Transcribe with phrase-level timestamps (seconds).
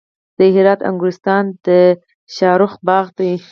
[0.37, 1.67] د هرات انګورستان د
[2.35, 3.33] شاهرخ باغ دی